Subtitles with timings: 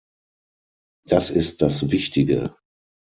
[1.07, 2.55] Das ist das Wichtige.